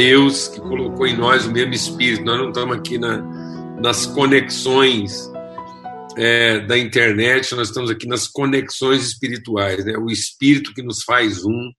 [0.00, 2.24] Deus que colocou em nós o mesmo Espírito.
[2.24, 3.18] Nós não estamos aqui na,
[3.78, 5.30] nas conexões
[6.16, 9.84] é, da internet, nós estamos aqui nas conexões espirituais.
[9.84, 9.98] Né?
[9.98, 11.70] O Espírito que nos faz um,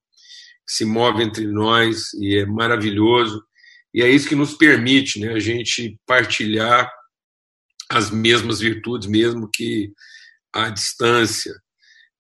[0.67, 3.43] que se move entre nós e é maravilhoso.
[3.91, 6.91] E é isso que nos permite né, a gente partilhar
[7.89, 9.91] as mesmas virtudes, mesmo que
[10.53, 11.55] à distância.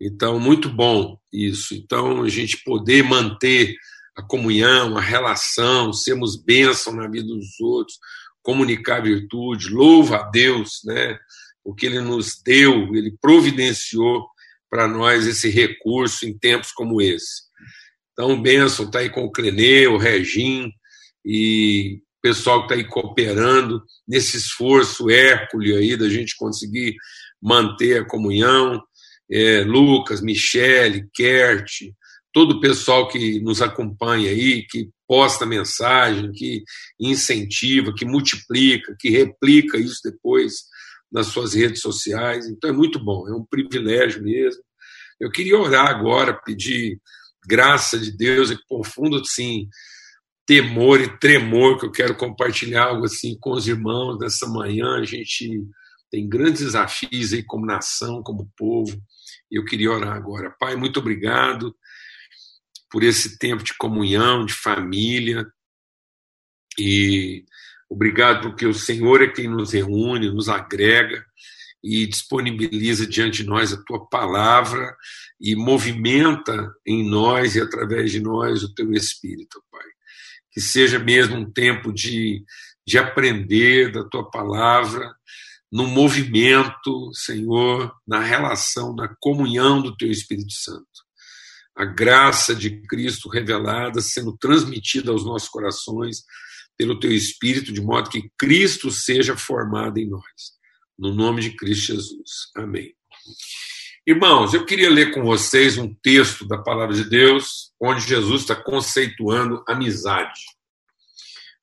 [0.01, 1.75] Então, muito bom isso.
[1.75, 3.75] Então, a gente poder manter
[4.21, 7.97] a comunhão, a relação, sermos bênção na vida dos outros,
[8.41, 11.17] comunicar virtude, louva a Deus, né?
[11.63, 14.27] Porque Ele nos deu, Ele providenciou
[14.69, 17.43] para nós esse recurso em tempos como esse.
[18.13, 20.71] Então, bênção, está aí com o Clenê, o Regim
[21.25, 26.95] e o pessoal que está aí cooperando nesse esforço hércules aí da gente conseguir
[27.41, 28.81] manter a comunhão.
[29.29, 31.71] É, Lucas, Michele, Kert,
[32.33, 36.63] todo o pessoal que nos acompanha aí, que posta mensagem, que
[36.99, 40.63] incentiva, que multiplica, que replica isso depois
[41.11, 42.47] nas suas redes sociais.
[42.47, 44.63] Então é muito bom, é um privilégio mesmo.
[45.19, 46.99] Eu queria orar agora, pedir
[47.45, 49.67] graça de Deus e profundo assim
[50.45, 54.95] temor e tremor que eu quero compartilhar algo assim com os irmãos nessa manhã.
[54.95, 55.61] A gente
[56.09, 58.97] tem grandes desafios aí como nação, como povo.
[59.49, 60.55] Eu queria orar agora.
[60.59, 61.75] Pai, muito obrigado
[62.91, 65.47] por esse tempo de comunhão, de família.
[66.77, 67.45] E
[67.89, 71.25] obrigado porque o Senhor é quem nos reúne, nos agrega
[71.83, 74.95] e disponibiliza diante de nós a tua palavra
[75.39, 79.87] e movimenta em nós e através de nós o teu espírito, Pai.
[80.51, 82.43] Que seja mesmo um tempo de,
[82.85, 85.15] de aprender da tua palavra,
[85.71, 90.85] no movimento, Senhor, na relação, na comunhão do teu Espírito Santo
[91.75, 96.23] a graça de Cristo revelada sendo transmitida aos nossos corações
[96.77, 100.53] pelo teu Espírito, de modo que Cristo seja formado em nós.
[100.97, 102.51] No nome de Cristo Jesus.
[102.55, 102.93] Amém.
[104.05, 108.55] Irmãos, eu queria ler com vocês um texto da palavra de Deus, onde Jesus está
[108.55, 110.39] conceituando amizade.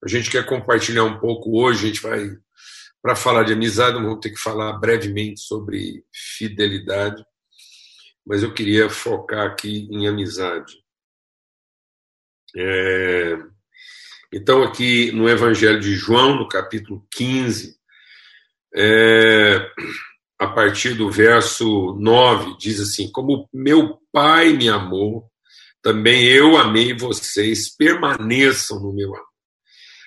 [0.05, 2.31] A gente quer compartilhar um pouco hoje, a gente vai,
[3.03, 7.25] para falar de amizade, vamos ter que falar brevemente sobre fidelidade
[8.29, 10.75] mas eu queria focar aqui em amizade.
[12.55, 13.39] É...
[14.31, 17.75] Então, aqui no Evangelho de João, no capítulo 15,
[18.75, 19.67] é...
[20.39, 25.31] a partir do verso 9, diz assim: Como meu Pai me amou,
[25.81, 29.27] também eu amei vocês, permaneçam no meu amor.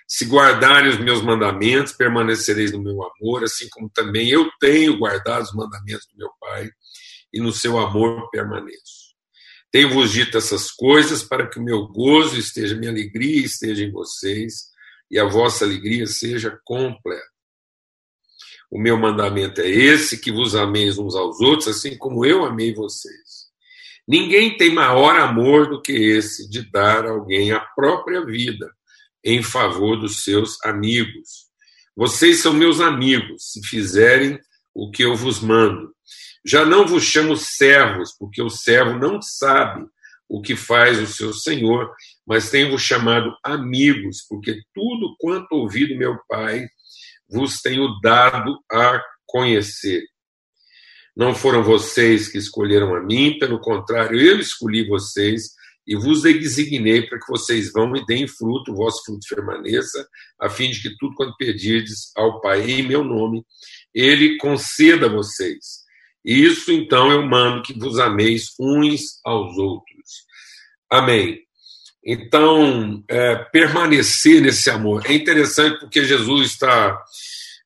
[0.08, 5.42] Se guardarem os meus mandamentos, permanecereis no meu amor, assim como também eu tenho guardado
[5.42, 6.70] os mandamentos do meu Pai
[7.34, 9.12] e no seu amor permaneço.
[9.72, 14.69] Tenho-vos dito essas coisas para que o meu gozo esteja, minha alegria esteja em vocês
[15.09, 17.31] e a vossa alegria seja completa.
[18.69, 22.74] O meu mandamento é esse: que vos ameis uns aos outros, assim como eu amei
[22.74, 23.42] vocês.
[24.08, 28.69] Ninguém tem maior amor do que esse de dar a alguém a própria vida
[29.24, 31.52] em favor dos seus amigos.
[31.96, 34.40] Vocês são meus amigos se fizerem
[34.74, 35.94] o que eu vos mando.
[36.46, 39.85] Já não vos chamo servos, porque o servo não sabe
[40.28, 41.94] o que faz o seu senhor,
[42.25, 46.68] mas tenho-vos chamado amigos, porque tudo quanto ouvi do meu Pai
[47.30, 50.03] vos tenho dado a conhecer.
[51.16, 55.51] Não foram vocês que escolheram a mim, pelo contrário, eu escolhi vocês
[55.85, 60.07] e vos designei para que vocês vão e deem fruto, o vosso fruto permaneça,
[60.40, 63.46] a fim de que tudo quanto pedirdes ao Pai em meu nome,
[63.94, 65.81] ele conceda a vocês.
[66.24, 70.26] Isso então eu mando que vos ameis uns aos outros.
[70.90, 71.40] Amém.
[72.04, 75.04] Então, é, permanecer nesse amor.
[75.06, 77.00] É interessante porque Jesus está.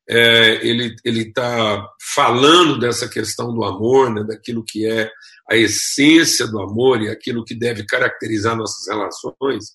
[0.07, 5.09] É, ele está falando dessa questão do amor, né, daquilo que é
[5.49, 9.73] a essência do amor e aquilo que deve caracterizar nossas relações.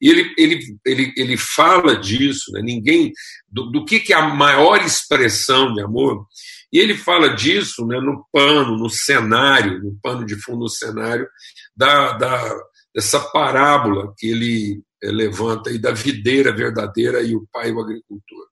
[0.00, 3.12] E ele, ele, ele, ele fala disso, né, ninguém.
[3.48, 6.26] Do, do que, que é a maior expressão de amor?
[6.72, 11.28] E ele fala disso né, no pano, no cenário, no pano de fundo, no cenário
[11.76, 12.60] da, da,
[12.94, 18.46] dessa parábola que ele é, levanta aí da videira verdadeira e o pai o agricultor.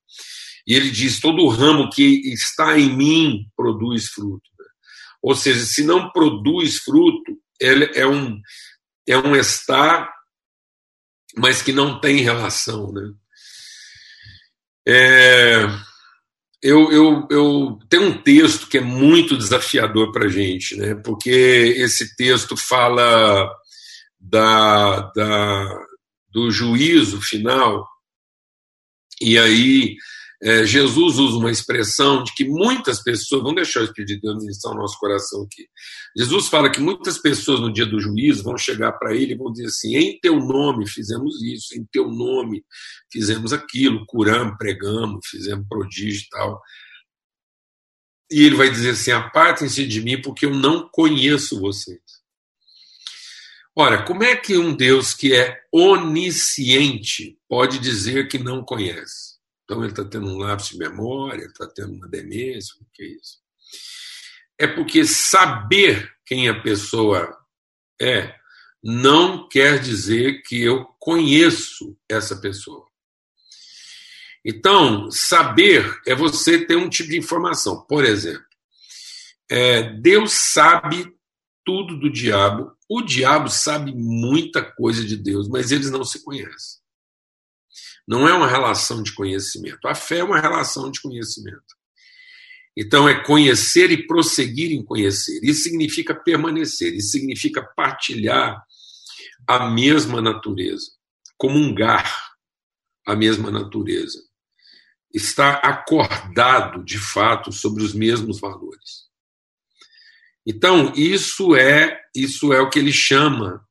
[0.66, 4.48] E ele diz: todo ramo que está em mim produz fruto.
[5.22, 8.40] Ou seja, se não produz fruto, ele é um,
[9.06, 10.08] é um estar,
[11.36, 12.92] mas que não tem relação.
[12.92, 13.12] Né?
[14.86, 15.66] É,
[16.62, 20.94] eu, eu, eu tenho um texto que é muito desafiador para a gente, né?
[20.96, 23.49] porque esse texto fala
[24.19, 25.78] da, da,
[26.31, 27.87] do juízo final,
[29.20, 29.96] e aí
[30.40, 34.38] é, Jesus usa uma expressão de que muitas pessoas, vamos deixar o Espírito de Deus
[34.38, 35.67] ministrar o nosso coração aqui.
[36.17, 39.50] Jesus fala que muitas pessoas no dia do juízo vão chegar para ele e vão
[39.50, 42.64] dizer assim: em teu nome fizemos isso, em teu nome
[43.12, 46.62] fizemos aquilo, curamos, pregamos, fizemos prodígio e tal.
[48.31, 51.99] E ele vai dizer assim: apartem-se de mim, porque eu não conheço vocês.
[53.76, 59.38] Ora, como é que um Deus que é onisciente pode dizer que não conhece?
[59.68, 63.06] Então ele está tendo um lapso de memória, está tendo uma demência, o que é
[63.06, 63.38] isso?
[64.58, 67.36] É porque saber quem a pessoa
[68.00, 68.34] é
[68.82, 72.86] não quer dizer que eu conheço essa pessoa.
[74.42, 77.84] Então, saber é você ter um tipo de informação.
[77.84, 78.46] Por exemplo,
[79.50, 81.14] é, Deus sabe
[81.62, 86.80] tudo do diabo, o diabo sabe muita coisa de Deus, mas eles não se conhecem.
[88.08, 89.87] Não é uma relação de conhecimento.
[89.87, 91.76] A fé é uma relação de conhecimento.
[92.75, 95.40] Então, é conhecer e prosseguir em conhecer.
[95.43, 98.64] Isso significa permanecer, isso significa partilhar
[99.46, 100.87] a mesma natureza,
[101.37, 102.32] comungar
[103.06, 104.22] a mesma natureza.
[105.12, 109.08] Estar acordado, de fato, sobre os mesmos valores.
[110.46, 113.62] Então, isso é, isso é o que ele chama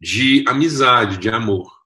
[0.00, 1.83] de amizade, de amor.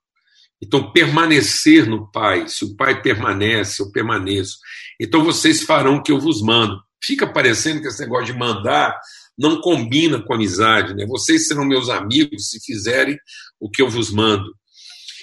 [0.63, 4.59] Então, permanecer no Pai, se o Pai permanece, eu permaneço.
[5.01, 6.81] Então, vocês farão o que eu vos mando.
[7.03, 8.99] Fica parecendo que esse negócio de mandar
[9.39, 11.07] não combina com amizade, né?
[11.07, 13.17] Vocês serão meus amigos se fizerem
[13.61, 14.53] o que eu vos mando.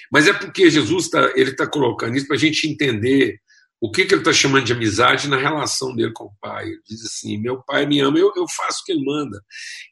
[0.09, 1.27] Mas é porque Jesus está
[1.57, 3.37] tá colocando isso para a gente entender
[3.81, 6.65] o que, que ele está chamando de amizade na relação dele com o pai.
[6.65, 9.43] Ele diz assim: meu pai me ama, eu, eu faço o que ele manda.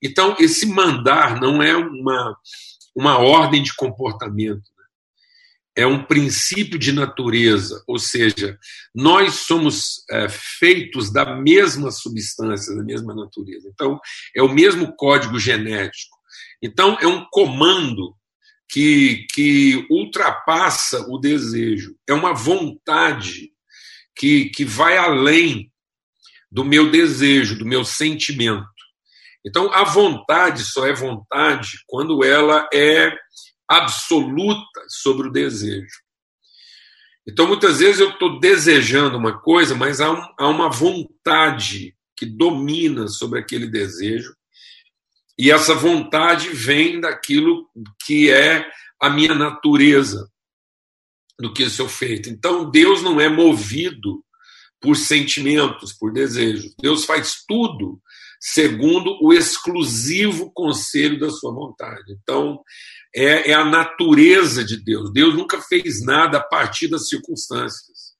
[0.01, 2.37] Então, esse mandar não é uma,
[2.95, 4.72] uma ordem de comportamento
[5.75, 8.57] é um princípio de natureza, ou seja,
[8.93, 13.69] nós somos é, feitos da mesma substância, da mesma natureza.
[13.73, 13.99] Então,
[14.35, 16.15] é o mesmo código genético.
[16.61, 18.15] Então, é um comando
[18.69, 21.95] que, que ultrapassa o desejo.
[22.07, 23.51] É uma vontade
[24.15, 25.71] que, que vai além
[26.51, 28.67] do meu desejo, do meu sentimento.
[29.45, 33.11] Então, a vontade só é vontade quando ela é
[33.69, 36.03] absoluta sobre o desejo.
[37.27, 42.25] Então, muitas vezes eu estou desejando uma coisa, mas há, um, há uma vontade que
[42.25, 44.35] domina sobre aquele desejo,
[45.37, 47.67] e essa vontade vem daquilo
[48.05, 48.69] que é
[49.01, 50.29] a minha natureza,
[51.39, 52.29] do que sou feito.
[52.29, 54.23] Então, Deus não é movido
[54.79, 56.75] por sentimentos, por desejos.
[56.79, 57.99] Deus faz tudo
[58.39, 62.03] segundo o exclusivo conselho da sua vontade.
[62.21, 62.61] Então,
[63.15, 65.11] é, é a natureza de Deus.
[65.11, 68.13] Deus nunca fez nada a partir das circunstâncias.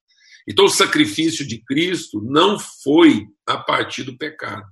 [0.47, 4.67] Então, o sacrifício de Cristo não foi a partir do pecado.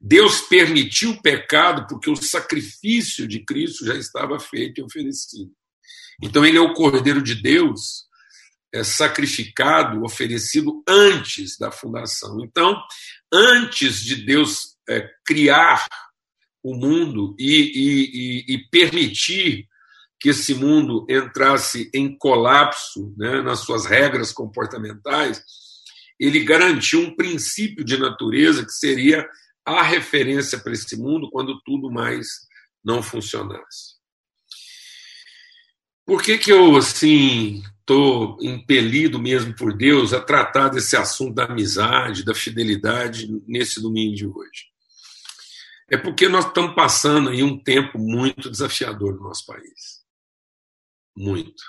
[0.00, 5.50] Deus permitiu o pecado porque o sacrifício de Cristo já estava feito e oferecido.
[6.22, 8.06] Então, ele é o Cordeiro de Deus
[8.72, 12.42] é, sacrificado, oferecido antes da fundação.
[12.44, 12.80] Então,
[13.32, 15.86] antes de Deus é, criar
[16.62, 19.68] o mundo e, e, e, permitir
[20.20, 25.42] que esse mundo entrasse em colapso né, nas suas regras comportamentais,
[26.18, 29.28] ele garantiu um princípio de natureza que seria
[29.64, 32.26] a referência para esse mundo quando tudo mais
[32.84, 33.96] não funcionasse.
[36.04, 41.44] Por que, que eu assim estou impelido mesmo por Deus a tratar desse assunto da
[41.44, 44.71] amizade, da fidelidade nesse domingo de hoje?
[45.90, 50.02] É porque nós estamos passando aí um tempo muito desafiador no nosso país.
[51.16, 51.62] Muito,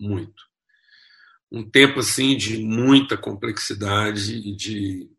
[0.00, 0.42] muito.
[1.50, 5.10] Um tempo assim de muita complexidade e de,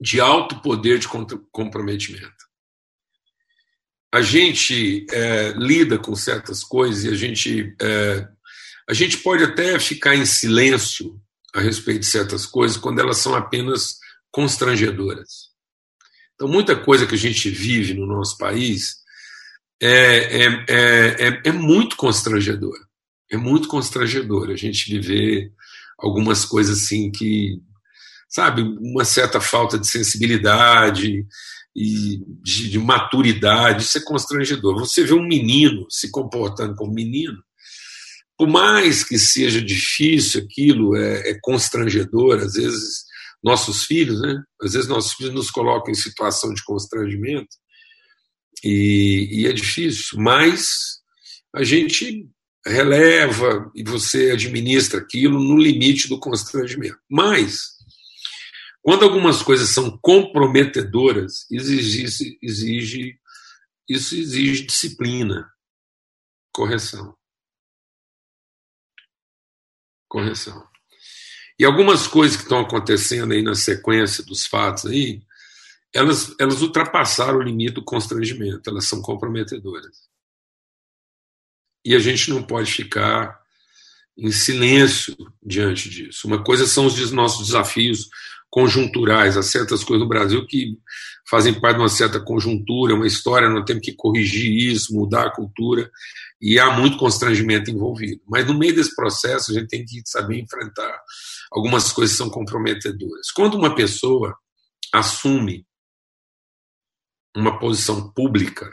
[0.00, 1.08] de alto poder de
[1.50, 2.48] comprometimento.
[4.12, 8.28] A gente é, lida com certas coisas e a gente, é,
[8.88, 11.20] a gente pode até ficar em silêncio
[11.54, 13.98] a respeito de certas coisas quando elas são apenas
[14.30, 15.49] constrangedoras.
[16.40, 18.96] Então, muita coisa que a gente vive no nosso país
[19.78, 22.80] é, é, é, é muito constrangedora.
[23.30, 25.52] É muito constrangedor a gente viver
[25.98, 27.60] algumas coisas assim que,
[28.26, 31.26] sabe, uma certa falta de sensibilidade
[31.76, 34.78] e de, de maturidade, isso é constrangedor.
[34.78, 37.36] Você vê um menino se comportando como menino,
[38.38, 43.09] por mais que seja difícil aquilo, é, é constrangedor, às vezes
[43.42, 44.42] nossos filhos, né?
[44.62, 47.48] Às vezes nossos filhos nos colocam em situação de constrangimento
[48.62, 51.00] e, e é difícil, mas
[51.54, 52.28] a gente
[52.66, 56.98] releva e você administra aquilo no limite do constrangimento.
[57.10, 57.70] Mas,
[58.82, 63.18] quando algumas coisas são comprometedoras, exige, exige,
[63.88, 65.50] isso exige disciplina,
[66.52, 67.16] correção.
[70.08, 70.69] Correção.
[71.60, 75.20] E algumas coisas que estão acontecendo aí na sequência dos fatos aí,
[75.92, 80.08] elas, elas ultrapassaram o limite do constrangimento, elas são comprometedoras.
[81.84, 83.38] E a gente não pode ficar
[84.16, 86.26] em silêncio diante disso.
[86.26, 88.08] Uma coisa são os nossos desafios
[88.48, 90.78] conjunturais, há certas coisas no Brasil que
[91.28, 95.30] fazem parte de uma certa conjuntura, uma história, nós temos que corrigir isso, mudar a
[95.30, 95.90] cultura,
[96.40, 98.22] e há muito constrangimento envolvido.
[98.26, 100.98] Mas no meio desse processo, a gente tem que saber enfrentar
[101.50, 103.30] algumas coisas são comprometedoras.
[103.30, 104.38] Quando uma pessoa
[104.92, 105.66] assume
[107.34, 108.70] uma posição pública,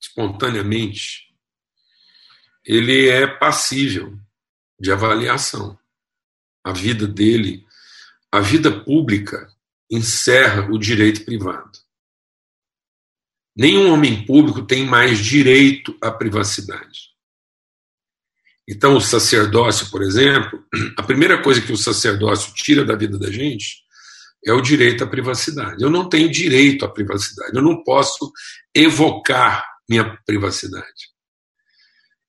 [0.00, 1.34] espontaneamente,
[2.64, 4.18] ele é passível
[4.78, 5.78] de avaliação.
[6.64, 7.66] A vida dele,
[8.30, 9.50] a vida pública,
[9.90, 11.78] encerra o direito privado.
[13.56, 17.09] Nenhum homem público tem mais direito à privacidade.
[18.68, 20.62] Então, o sacerdócio, por exemplo,
[20.96, 23.82] a primeira coisa que o sacerdócio tira da vida da gente
[24.44, 25.82] é o direito à privacidade.
[25.82, 28.30] Eu não tenho direito à privacidade, eu não posso
[28.74, 31.10] evocar minha privacidade.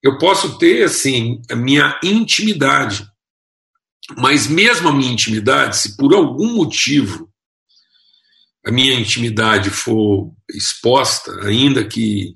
[0.04, 3.06] Eu posso ter, assim, a minha intimidade,
[4.18, 7.32] mas mesmo a minha intimidade, se por algum motivo
[8.66, 12.36] a minha intimidade for exposta, ainda que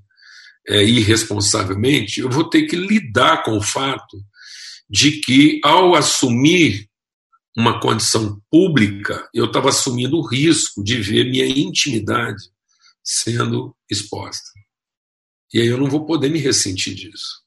[0.68, 4.18] é, irresponsavelmente, eu vou ter que lidar com o fato
[4.90, 6.90] de que, ao assumir
[7.58, 12.44] uma condição pública, eu estava assumindo o risco de ver minha intimidade
[13.04, 14.50] sendo exposta.
[15.54, 17.44] E aí eu não vou poder me ressentir disso.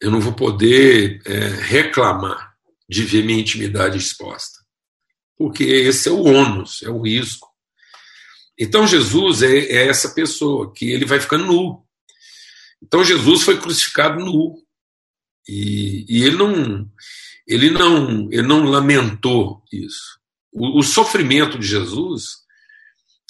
[0.00, 2.56] Eu não vou poder é, reclamar
[2.88, 4.58] de ver minha intimidade exposta.
[5.36, 7.51] Porque esse é o ônus, é o risco.
[8.62, 11.84] Então Jesus é, é essa pessoa que ele vai ficando nu.
[12.80, 14.62] Então Jesus foi crucificado nu.
[15.48, 16.88] E, e ele não
[17.44, 20.20] ele não ele não lamentou isso.
[20.52, 22.42] O, o sofrimento de Jesus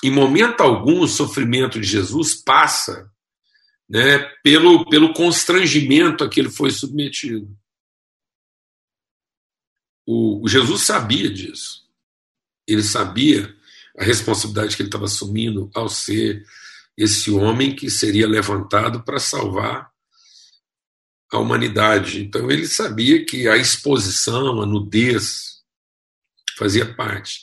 [0.04, 3.10] em momento algum, o sofrimento de Jesus passa
[3.88, 7.56] né, pelo, pelo constrangimento a que ele foi submetido.
[10.04, 11.88] O, o Jesus sabia disso.
[12.66, 13.56] Ele sabia
[13.98, 16.44] a responsabilidade que ele estava assumindo ao ser
[16.96, 19.90] esse homem que seria levantado para salvar
[21.30, 22.22] a humanidade.
[22.22, 25.62] Então ele sabia que a exposição, a nudez,
[26.58, 27.40] fazia parte.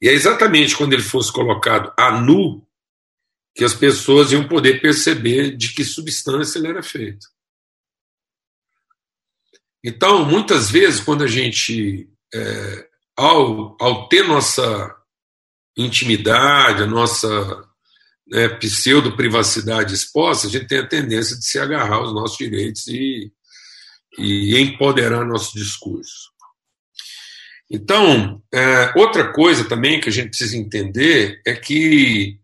[0.00, 2.66] E é exatamente quando ele fosse colocado a nu
[3.54, 7.26] que as pessoas iam poder perceber de que substância ele era feito.
[9.84, 14.96] Então, muitas vezes, quando a gente, é, ao, ao ter nossa
[15.76, 17.28] intimidade, a nossa
[18.26, 23.32] né, pseudo-privacidade exposta, a gente tem a tendência de se agarrar aos nossos direitos e,
[24.18, 26.32] e empoderar nosso discurso.
[27.70, 32.38] Então, é, outra coisa também que a gente precisa entender é que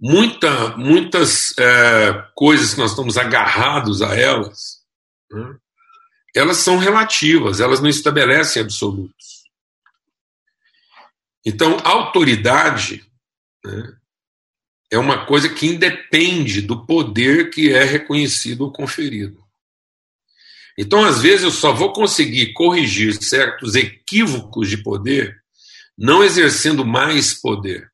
[0.00, 4.78] muita, muitas é, coisas que nós estamos agarrados a elas,
[5.30, 5.56] né,
[6.34, 9.37] elas são relativas, elas não estabelecem absolutos.
[11.48, 13.06] Então, autoridade
[13.64, 13.96] né,
[14.90, 19.42] é uma coisa que independe do poder que é reconhecido ou conferido.
[20.76, 25.42] Então, às vezes, eu só vou conseguir corrigir certos equívocos de poder
[25.96, 27.90] não exercendo mais poder,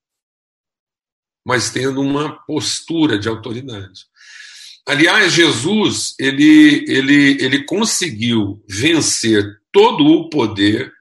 [1.47, 4.05] mas tendo uma postura de autoridade.
[4.85, 10.93] Aliás, Jesus ele, ele, ele conseguiu vencer todo o poder,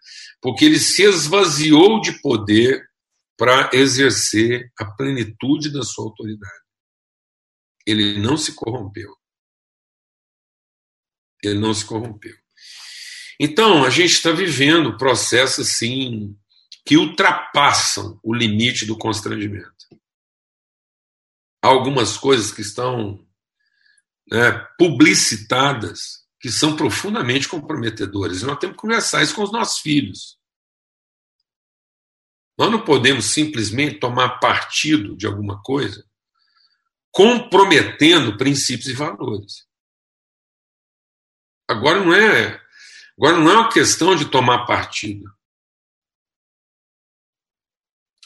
[0.43, 2.87] porque ele se esvaziou de poder
[3.35, 6.61] para exercer a plenitude da sua autoridade.
[7.87, 9.11] Ele não se corrompeu
[11.43, 12.35] ele não se corrompeu.
[13.39, 16.35] Então, a gente está vivendo processos assim
[16.85, 19.71] que ultrapassam o limite do constrangimento.
[21.61, 23.25] Há algumas coisas que estão
[24.29, 28.41] né, publicitadas que são profundamente comprometedoras.
[28.41, 30.37] E nós temos que conversar isso com os nossos filhos.
[32.57, 36.05] Nós não podemos simplesmente tomar partido de alguma coisa
[37.13, 39.65] comprometendo princípios e valores.
[41.65, 42.61] Agora não é,
[43.17, 45.33] agora não é uma questão de tomar partido.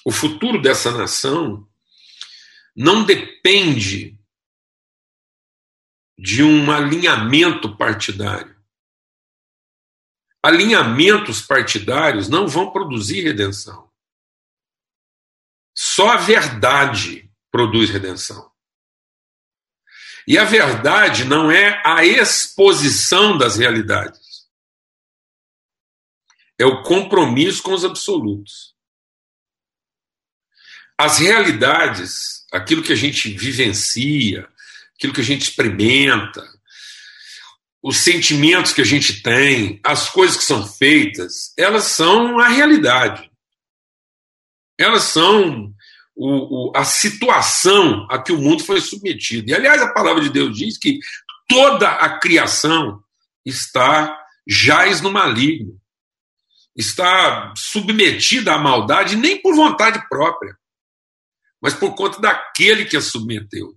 [0.03, 1.69] O futuro dessa nação
[2.75, 4.16] não depende
[6.17, 8.55] de um alinhamento partidário.
[10.41, 13.91] Alinhamentos partidários não vão produzir redenção.
[15.75, 18.51] Só a verdade produz redenção.
[20.27, 24.47] E a verdade não é a exposição das realidades.
[26.59, 28.75] É o compromisso com os absolutos.
[30.97, 34.51] As realidades, aquilo que a gente vivencia,
[34.97, 36.43] aquilo que a gente experimenta,
[37.81, 43.31] os sentimentos que a gente tem, as coisas que são feitas, elas são a realidade.
[44.77, 45.73] Elas são
[46.15, 49.49] o, o, a situação a que o mundo foi submetido.
[49.49, 50.99] E, aliás, a palavra de Deus diz que
[51.47, 53.01] toda a criação
[53.45, 55.79] está jaz no maligno,
[56.75, 60.57] está submetida à maldade, nem por vontade própria,
[61.61, 63.75] mas por conta daquele que a submeteu,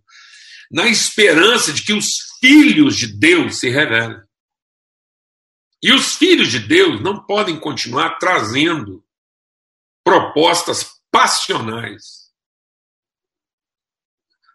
[0.71, 4.21] na esperança de que os filhos de Deus se revelem.
[5.83, 9.05] E os filhos de Deus não podem continuar trazendo
[10.05, 12.21] propostas passionais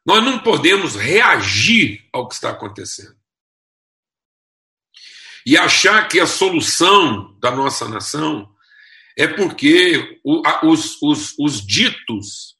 [0.05, 3.17] nós não podemos reagir ao que está acontecendo.
[5.45, 8.53] E achar que a solução da nossa nação
[9.17, 10.21] é porque
[10.63, 12.54] os, os, os ditos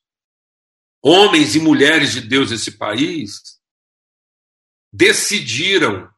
[1.06, 3.62] homens e mulheres de Deus desse país
[4.92, 6.12] decidiram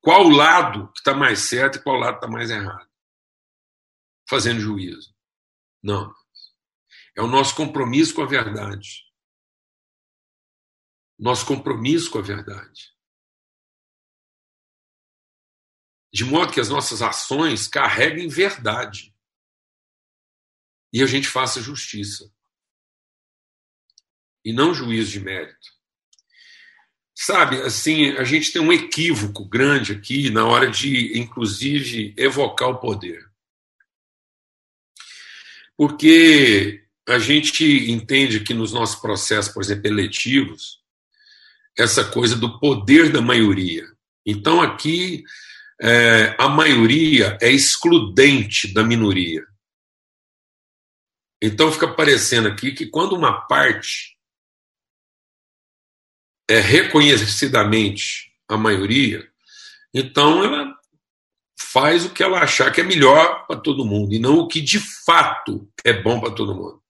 [0.00, 2.90] qual lado que está mais certo e qual lado está mais errado,
[4.28, 5.14] fazendo juízo.
[5.82, 6.14] Não.
[7.16, 9.04] É o nosso compromisso com a verdade
[11.18, 12.92] nosso compromisso com a verdade.
[16.12, 19.14] De modo que as nossas ações carreguem verdade
[20.92, 22.32] e a gente faça justiça
[24.44, 25.74] e não juízo de mérito.
[27.16, 32.78] Sabe, assim, a gente tem um equívoco grande aqui na hora de, inclusive, evocar o
[32.78, 33.24] poder.
[35.76, 40.80] Porque a gente entende que nos nossos processos, por exemplo, eletivos,
[41.78, 43.84] essa coisa do poder da maioria.
[44.26, 45.24] Então, aqui,
[45.80, 49.44] é, a maioria é excludente da minoria.
[51.40, 54.13] Então, fica parecendo aqui que quando uma parte
[56.48, 59.28] é reconhecidamente a maioria,
[59.92, 60.74] então ela
[61.58, 64.60] faz o que ela achar que é melhor para todo mundo e não o que
[64.60, 66.82] de fato é bom para todo mundo.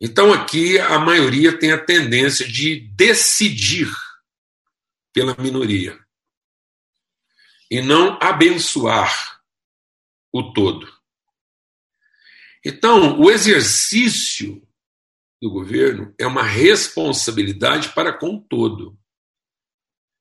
[0.00, 3.90] Então, aqui, a maioria tem a tendência de decidir
[5.12, 5.98] pela minoria
[7.70, 9.42] e não abençoar
[10.32, 10.90] o todo.
[12.64, 14.66] Então, o exercício
[15.40, 18.98] do governo é uma responsabilidade para com todo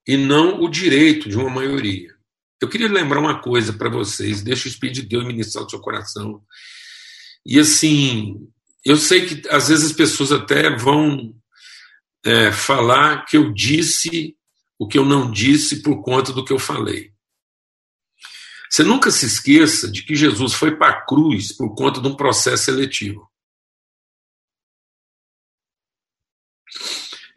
[0.07, 2.15] e não o direito de uma maioria.
[2.61, 5.79] Eu queria lembrar uma coisa para vocês, deixa o Espírito de Deus ministrar o seu
[5.79, 6.43] coração.
[7.45, 8.49] E assim,
[8.83, 11.35] eu sei que às vezes as pessoas até vão
[12.23, 14.35] é, falar que eu disse
[14.77, 17.11] o que eu não disse por conta do que eu falei.
[18.69, 22.15] Você nunca se esqueça de que Jesus foi para a cruz por conta de um
[22.15, 23.29] processo seletivo.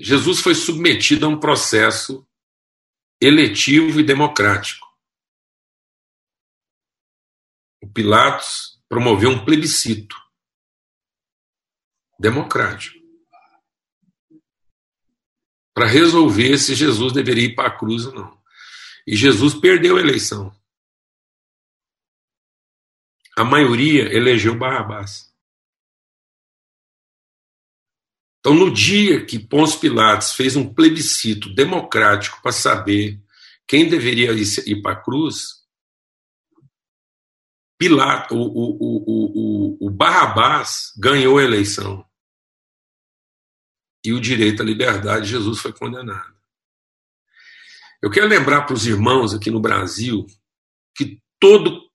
[0.04, 2.26] Jesus foi submetido a um processo
[3.20, 4.84] eletivo e democrático.
[7.80, 10.16] O Pilatos promoveu um plebiscito
[12.18, 13.00] democrático
[15.72, 18.42] para resolver se Jesus deveria ir para a cruz ou não.
[19.06, 20.52] E Jesus perdeu a eleição.
[23.36, 25.31] A maioria elegeu Barrabás.
[28.42, 33.22] Então, no dia que Pôncio Pilatos fez um plebiscito democrático para saber
[33.68, 35.62] quem deveria ir para a cruz,
[37.78, 42.04] Pilato, o, o, o, o, Barrabás ganhou a eleição
[44.04, 46.34] e o direito à liberdade, Jesus foi condenado.
[48.02, 50.26] Eu quero lembrar para os irmãos aqui no Brasil
[50.96, 51.88] que todo,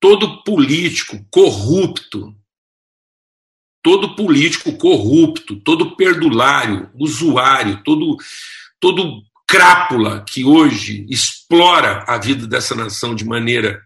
[0.00, 2.34] todo político corrupto,
[3.84, 8.16] todo político corrupto, todo perdulário, usuário, todo,
[8.80, 13.78] todo crápula que hoje explora a vida dessa nação de maneira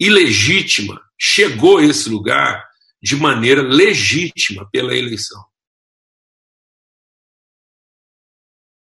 [0.00, 2.68] ilegítima, chegou a esse lugar
[3.00, 5.44] de maneira legítima pela eleição.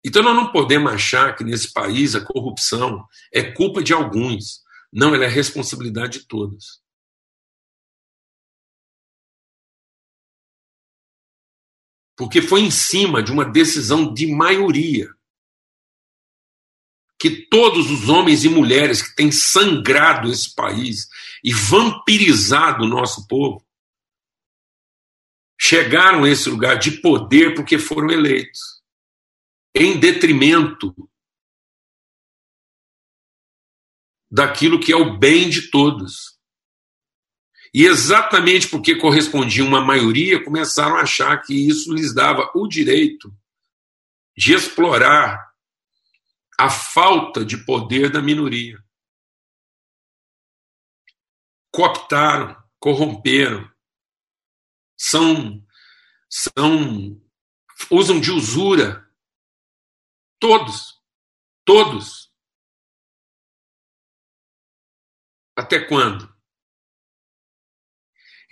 [0.04, 4.60] Então nós não podemos achar que nesse país a corrupção é culpa de alguns.
[4.92, 6.82] Não, ela é responsabilidade de todos.
[12.20, 15.10] Porque foi em cima de uma decisão de maioria
[17.18, 21.08] que todos os homens e mulheres que têm sangrado esse país
[21.42, 23.66] e vampirizado o nosso povo
[25.58, 28.82] chegaram a esse lugar de poder porque foram eleitos,
[29.74, 30.94] em detrimento
[34.30, 36.29] daquilo que é o bem de todos.
[37.72, 43.32] E exatamente porque correspondiam uma maioria, começaram a achar que isso lhes dava o direito
[44.36, 45.54] de explorar
[46.58, 48.82] a falta de poder da minoria.
[51.72, 53.70] Cooptaram, corromperam,
[54.98, 55.64] são,
[56.28, 57.20] são
[57.90, 59.08] usam de usura.
[60.38, 61.00] Todos,
[61.64, 62.32] todos.
[65.56, 66.39] Até quando?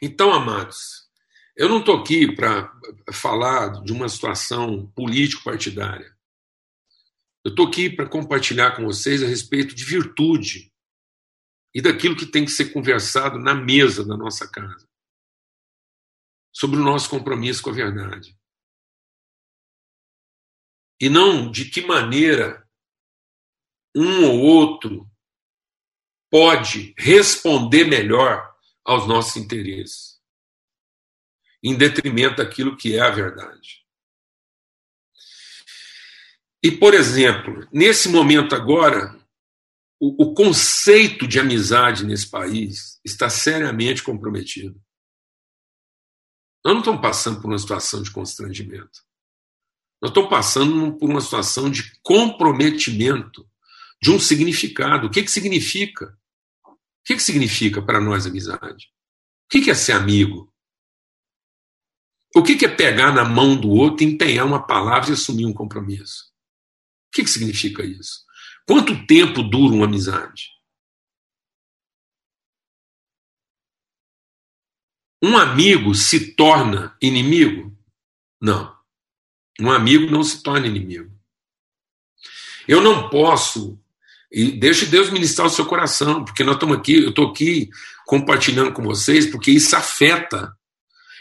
[0.01, 1.09] Então, amados,
[1.57, 2.73] eu não estou aqui para
[3.13, 6.17] falar de uma situação político-partidária.
[7.45, 10.73] Eu estou aqui para compartilhar com vocês a respeito de virtude
[11.75, 14.89] e daquilo que tem que ser conversado na mesa da nossa casa,
[16.55, 18.39] sobre o nosso compromisso com a verdade.
[21.01, 22.69] E não de que maneira
[23.97, 25.11] um ou outro
[26.31, 28.48] pode responder melhor
[28.89, 30.19] aos nossos interesses,
[31.63, 33.85] em detrimento daquilo que é a verdade.
[36.63, 39.15] E, por exemplo, nesse momento agora,
[40.01, 44.83] o, o conceito de amizade nesse país está seriamente comprometido.
[46.65, 49.05] Nós não estamos passando por uma situação de constrangimento.
[50.01, 53.47] Nós estamos passando por uma situação de comprometimento
[54.01, 55.07] de um significado.
[55.07, 56.18] O que, que significa?
[57.09, 58.93] Que, que significa para nós amizade?
[59.47, 60.55] O que, que é ser amigo?
[62.37, 65.55] O que, que é pegar na mão do outro, empenhar uma palavra e assumir um
[65.55, 66.31] compromisso?
[67.07, 68.27] O que, que significa isso?
[68.67, 70.51] Quanto tempo dura uma amizade?
[75.23, 77.75] Um amigo se torna inimigo?
[78.39, 78.79] Não.
[79.59, 81.19] Um amigo não se torna inimigo.
[82.69, 83.83] Eu não posso.
[84.31, 87.71] E deixe Deus ministrar o seu coração, porque nós estamos aqui, eu estou aqui
[88.07, 90.53] compartilhando com vocês, porque isso afeta.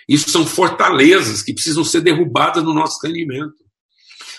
[0.08, 3.56] Isso são fortalezas que precisam ser derrubadas no nosso entendimento.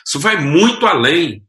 [0.06, 1.46] Isso vai muito além.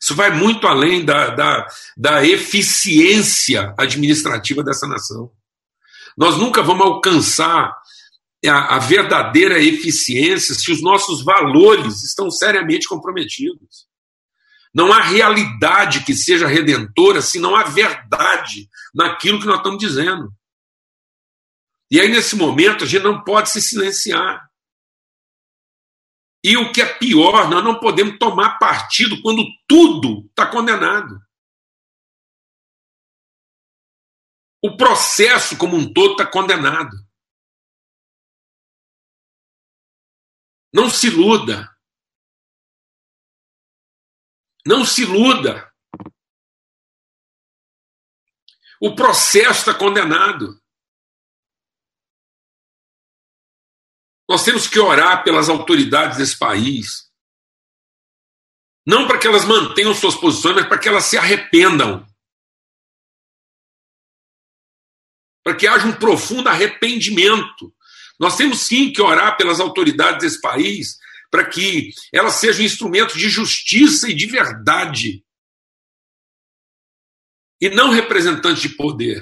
[0.00, 1.66] Isso vai muito além da, da,
[1.96, 5.30] da eficiência administrativa dessa nação.
[6.16, 7.74] Nós nunca vamos alcançar
[8.46, 13.86] a, a, verdadeira eficiência se os nossos valores estão seriamente comprometidos.
[14.74, 20.34] Não há realidade que seja redentora se não há verdade naquilo que nós estamos dizendo.
[21.90, 24.50] E aí, nesse momento, a gente não pode se silenciar.
[26.42, 31.18] E o que é pior, nós não podemos tomar partido quando tudo está condenado.
[34.62, 36.96] O processo como um todo está condenado.
[40.72, 41.73] Não se iluda.
[44.66, 45.70] Não se iluda.
[48.80, 50.60] O processo está condenado.
[54.28, 57.10] Nós temos que orar pelas autoridades desse país.
[58.86, 62.06] Não para que elas mantenham suas posições, mas para que elas se arrependam.
[65.42, 67.74] Para que haja um profundo arrependimento.
[68.18, 70.98] Nós temos sim que orar pelas autoridades desse país
[71.34, 75.24] para que elas sejam instrumentos de justiça e de verdade.
[77.60, 79.20] E não representantes de poder.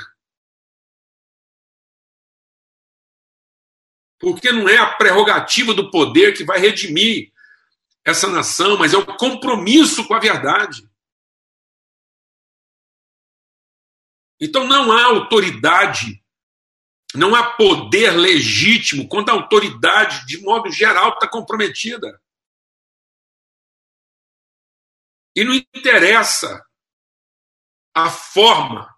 [4.19, 7.33] porque não é a prerrogativa do poder que vai redimir
[8.05, 10.89] essa nação, mas é o compromisso com a verdade.
[14.39, 16.22] Então não há autoridade,
[17.15, 22.21] não há poder legítimo quando a autoridade, de modo geral, está comprometida.
[25.35, 26.65] E não interessa
[27.95, 28.95] a forma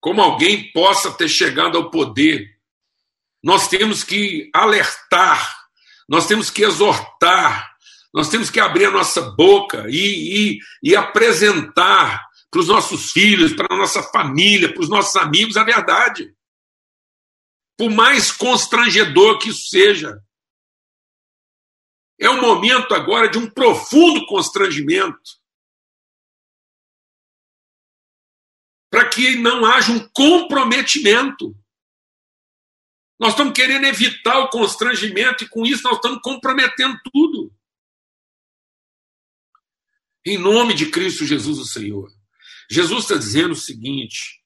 [0.00, 2.52] como alguém possa ter chegado ao poder
[3.42, 5.56] nós temos que alertar,
[6.08, 7.72] nós temos que exortar,
[8.14, 13.54] nós temos que abrir a nossa boca e, e, e apresentar para os nossos filhos,
[13.54, 16.32] para a nossa família, para os nossos amigos a verdade.
[17.82, 20.24] Por mais constrangedor que isso seja.
[22.16, 25.18] É o momento agora de um profundo constrangimento.
[28.88, 31.56] Para que não haja um comprometimento
[33.18, 37.52] Nós estamos querendo evitar o constrangimento e com isso nós estamos comprometendo tudo.
[40.24, 42.12] Em nome de Cristo Jesus, o Senhor.
[42.70, 44.40] Jesus está dizendo o seguinte: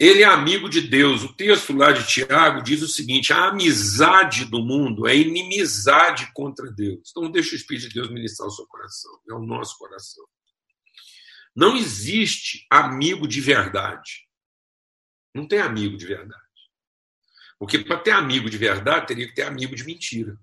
[0.00, 1.22] ele é amigo de Deus.
[1.22, 6.72] O texto lá de Tiago diz o seguinte: a amizade do mundo é inimizade contra
[6.72, 7.10] Deus.
[7.10, 10.24] Então, deixa o Espírito de Deus ministrar o seu coração, é o nosso coração.
[11.54, 14.26] Não existe amigo de verdade.
[15.34, 16.40] Não tem amigo de verdade.
[17.58, 20.34] Porque para ter amigo de verdade, teria que ter amigo de mentira.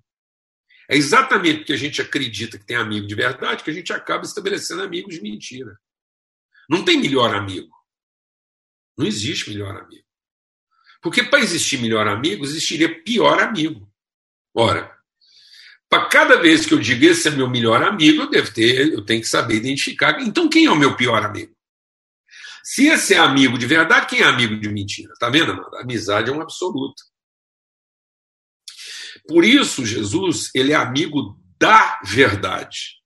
[0.87, 4.23] É exatamente porque a gente acredita que tem amigo de verdade que a gente acaba
[4.23, 5.79] estabelecendo amigos de mentira.
[6.69, 7.76] Não tem melhor amigo.
[8.97, 10.05] Não existe melhor amigo.
[11.01, 13.91] Porque para existir melhor amigo, existiria pior amigo.
[14.53, 14.97] Ora,
[15.89, 19.05] para cada vez que eu digo esse é meu melhor amigo, eu devo ter, eu
[19.05, 20.19] tenho que saber identificar.
[20.21, 21.55] Então, quem é o meu pior amigo?
[22.63, 25.13] Se esse é amigo de verdade, quem é amigo de mentira?
[25.19, 25.75] Tá vendo, amado?
[25.75, 27.01] A amizade é um absoluto.
[29.27, 32.97] Por isso, Jesus, ele é amigo da verdade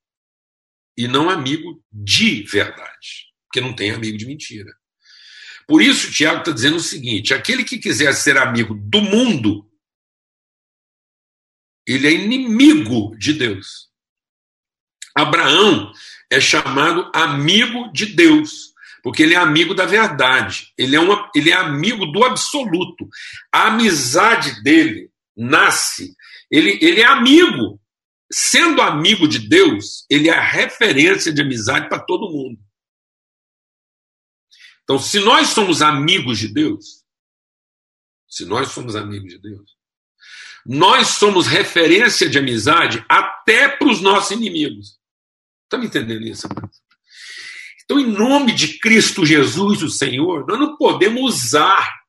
[0.97, 4.71] e não amigo de verdade, porque não tem amigo de mentira.
[5.71, 9.65] Por isso, o Tiago está dizendo o seguinte: aquele que quiser ser amigo do mundo,
[11.87, 13.87] ele é inimigo de Deus.
[15.15, 15.93] Abraão
[16.29, 21.51] é chamado amigo de Deus, porque ele é amigo da verdade, ele é, uma, ele
[21.51, 23.07] é amigo do absoluto.
[23.49, 26.13] A amizade dele nasce,
[26.51, 27.79] ele, ele é amigo.
[28.29, 32.59] Sendo amigo de Deus, ele é a referência de amizade para todo mundo.
[34.83, 37.01] Então, se nós somos amigos de Deus,
[38.27, 39.77] se nós somos amigos de Deus,
[40.65, 44.99] nós somos referência de amizade até para os nossos inimigos.
[45.65, 46.47] Está me entendendo isso?
[47.83, 52.01] Então, em nome de Cristo Jesus, o Senhor, nós não podemos usar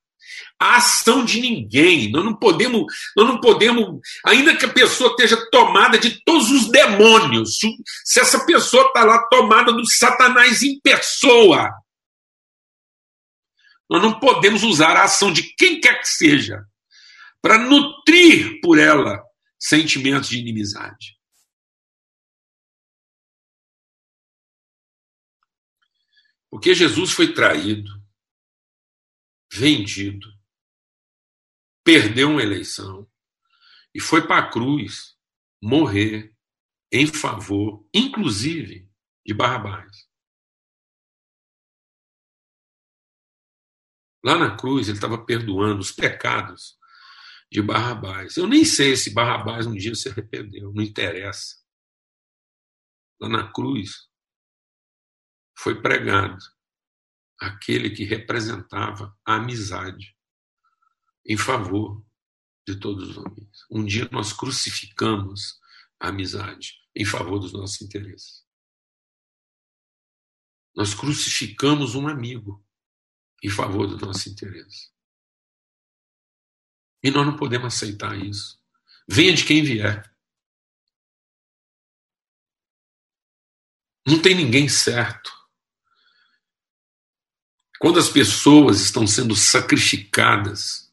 [0.63, 2.11] a ação de ninguém.
[2.13, 2.85] Nós não podemos,
[3.17, 7.59] nós não podemos, ainda que a pessoa esteja tomada de todos os demônios,
[8.05, 11.69] se essa pessoa está lá tomada do Satanás em pessoa,
[13.93, 16.67] nós não podemos usar a ação de quem quer que seja
[17.43, 19.23] para nutrir por ela
[19.61, 21.21] sentimentos de inimizade.
[26.51, 27.91] Porque Jesus foi traído,
[29.53, 30.27] vendido,
[31.85, 33.07] perdeu uma eleição
[33.95, 35.19] e foi para a cruz
[35.63, 36.35] morrer
[36.91, 38.89] em favor, inclusive,
[39.27, 40.12] de Barrabás.
[44.25, 46.79] Lá na cruz, ele estava perdoando os pecados
[47.51, 48.37] de Barrabás.
[48.37, 51.57] Eu nem sei se Barrabás um dia se arrependeu, não interessa.
[53.21, 54.09] Lá na cruz
[55.59, 56.43] foi pregado
[57.39, 60.17] aquele que representava a amizade
[61.27, 62.05] em favor
[62.67, 63.67] de todos os homens.
[63.71, 65.61] Um dia nós crucificamos
[65.99, 68.45] a amizade em favor dos nossos interesses.
[70.75, 72.65] Nós crucificamos um amigo
[73.43, 74.91] em favor do nosso interesse.
[77.03, 78.63] E nós não podemos aceitar isso.
[79.09, 80.11] Venha de quem vier.
[84.07, 85.33] Não tem ninguém certo.
[87.81, 90.93] Quando as pessoas estão sendo sacrificadas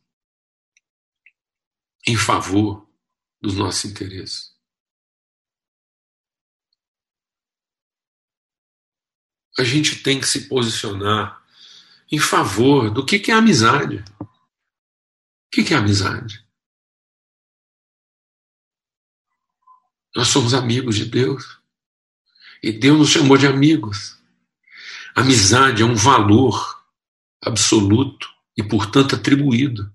[2.07, 2.89] em favor
[3.39, 4.57] dos nossos interesses.
[9.57, 11.38] A gente tem que se posicionar
[12.11, 14.03] em favor do que é amizade.
[14.19, 14.27] O
[15.51, 16.45] que é amizade?
[20.15, 21.59] Nós somos amigos de Deus.
[22.61, 24.17] E Deus nos chamou de amigos.
[25.15, 26.83] Amizade é um valor
[27.41, 29.93] absoluto e, portanto, atribuído.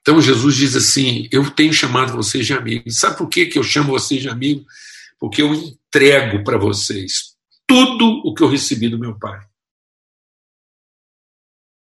[0.00, 2.98] Então Jesus diz assim: Eu tenho chamado vocês de amigos.
[2.98, 4.66] Sabe por que, que eu chamo vocês de amigos?
[5.18, 7.35] Porque eu entrego para vocês
[7.66, 9.46] tudo o que eu recebi do meu Pai.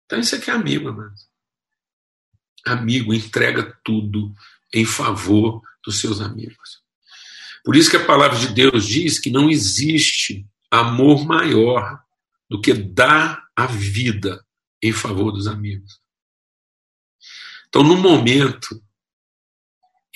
[0.04, 1.14] Então isso aqui é amigo, amado.
[2.66, 4.34] Amigo entrega tudo
[4.74, 6.82] em favor dos seus amigos.
[7.64, 12.02] Por isso que a palavra de Deus diz que não existe amor maior
[12.48, 14.44] do que dar a vida
[14.82, 16.00] em favor dos amigos.
[17.68, 18.82] Então, no momento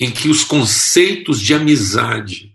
[0.01, 2.52] em que os conceitos de amizade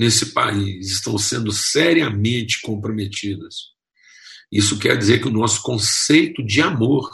[0.00, 3.76] nesse país estão sendo seriamente comprometidos,
[4.50, 7.10] isso quer dizer que o nosso conceito de amor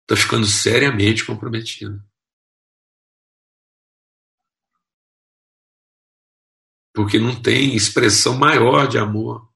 [0.00, 2.02] está ficando seriamente comprometido.
[6.94, 9.46] Porque não tem expressão maior de amor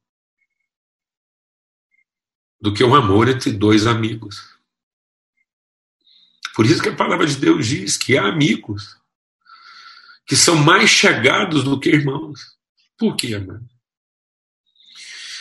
[2.60, 4.54] do que o amor entre dois amigos.
[6.54, 9.02] Por isso que a palavra de Deus diz que há amigos
[10.26, 12.40] que são mais chegados do que irmãos.
[12.98, 13.68] Por quê, amado?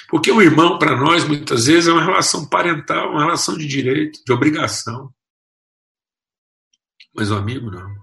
[0.10, 4.24] Porque o irmão, para nós, muitas vezes, é uma relação parental, uma relação de direito,
[4.24, 5.14] de obrigação.
[7.16, 7.96] Mas o amigo não.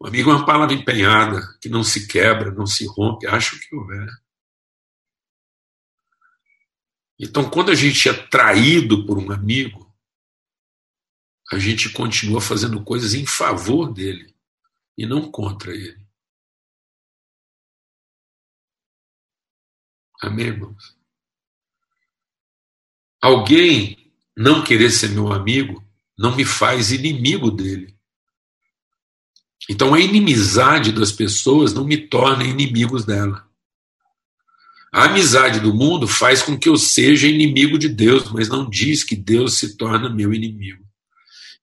[0.00, 3.74] O amigo é uma palavra empenhada, que não se quebra, não se rompe, acho que
[3.74, 4.08] houver.
[7.18, 9.92] Então, quando a gente é traído por um amigo,
[11.50, 14.37] a gente continua fazendo coisas em favor dele
[14.98, 16.04] e não contra ele.
[20.20, 20.98] Amém, irmãos?
[23.22, 25.82] Alguém não querer ser meu amigo
[26.18, 27.96] não me faz inimigo dele.
[29.70, 33.46] Então a inimizade das pessoas não me torna inimigos dela.
[34.92, 39.04] A amizade do mundo faz com que eu seja inimigo de Deus, mas não diz
[39.04, 40.87] que Deus se torna meu inimigo.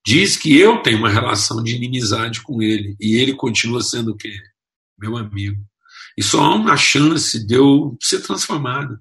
[0.05, 4.15] Diz que eu tenho uma relação de inimizade com ele e ele continua sendo o
[4.15, 4.37] quê?
[4.99, 5.65] Meu amigo.
[6.15, 8.99] E só há uma chance de eu ser transformado,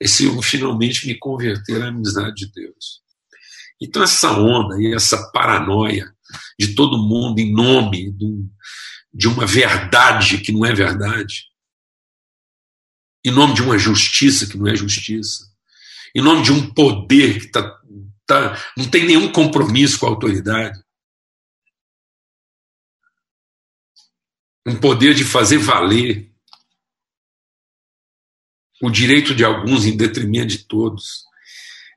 [0.00, 3.00] é se eu finalmente me converter à amizade de Deus.
[3.80, 6.12] Então essa onda e essa paranoia
[6.58, 8.14] de todo mundo em nome
[9.12, 11.44] de uma verdade que não é verdade,
[13.24, 15.44] em nome de uma justiça que não é justiça,
[16.14, 17.79] em nome de um poder que tá,
[18.30, 20.78] tá, não tem nenhum compromisso com a autoridade,
[24.66, 26.30] um poder de fazer valer
[28.80, 31.24] o direito de alguns em detrimento de todos.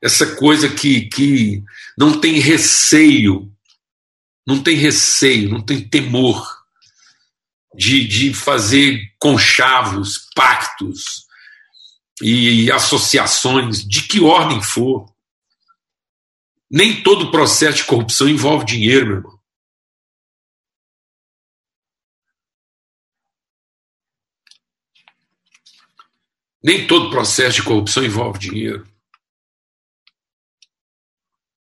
[0.02, 1.62] Essa coisa que, que
[1.96, 3.50] não tem receio,
[4.46, 6.44] não tem receio, não tem temor
[7.74, 11.24] de, de fazer conchavos, pactos
[12.20, 15.13] e associações, de que ordem for.
[16.76, 19.40] Nem todo processo de corrupção envolve dinheiro, meu irmão.
[26.60, 28.92] Nem todo processo de corrupção envolve dinheiro.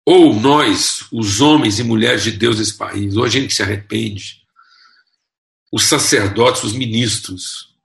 [0.04, 4.44] Ou nós, os homens e mulheres de Deus desse país, ou a gente se arrepende,
[5.72, 7.78] os sacerdotes, os ministros,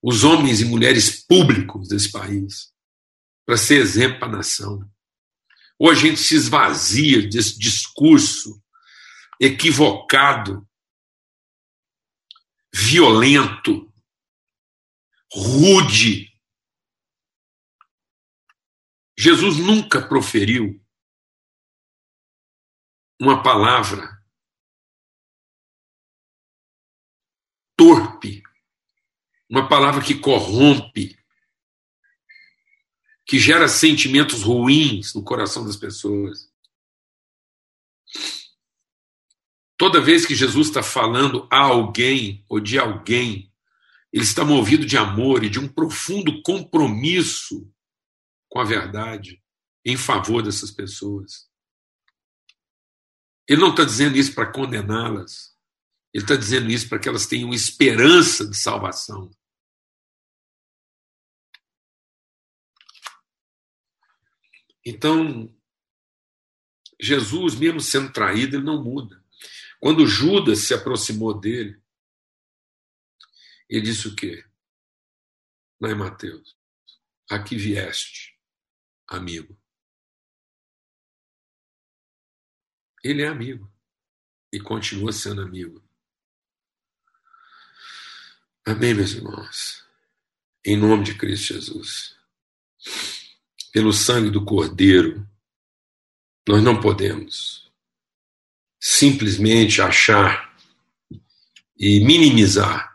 [0.00, 2.72] os homens e mulheres públicos desse país,
[3.44, 4.88] para ser exemplo para a nação.
[5.82, 8.62] Ou a gente se esvazia desse discurso
[9.40, 10.64] equivocado,
[12.72, 13.92] violento,
[15.32, 16.32] rude.
[19.18, 20.80] Jesus nunca proferiu
[23.20, 24.24] uma palavra
[27.76, 28.40] torpe,
[29.50, 31.20] uma palavra que corrompe,
[33.26, 36.50] que gera sentimentos ruins no coração das pessoas.
[39.76, 43.52] Toda vez que Jesus está falando a alguém ou de alguém,
[44.12, 47.68] ele está movido de amor e de um profundo compromisso
[48.48, 49.42] com a verdade
[49.84, 51.50] em favor dessas pessoas.
[53.48, 55.52] Ele não está dizendo isso para condená-las.
[56.14, 59.30] Ele está dizendo isso para que elas tenham esperança de salvação.
[64.84, 65.54] Então,
[67.00, 69.22] Jesus, mesmo sendo traído, ele não muda.
[69.80, 71.82] Quando Judas se aproximou dele,
[73.68, 74.44] ele disse o quê?
[75.80, 76.56] Lá em Mateus:
[77.28, 78.38] Aqui vieste,
[79.08, 79.58] amigo.
[83.02, 83.72] Ele é amigo
[84.52, 85.82] e continua sendo amigo.
[88.64, 89.84] Amém, meus irmãos?
[90.64, 92.16] Em nome de Cristo Jesus.
[93.72, 95.26] Pelo sangue do Cordeiro,
[96.46, 97.70] nós não podemos
[98.78, 100.54] simplesmente achar
[101.78, 102.92] e minimizar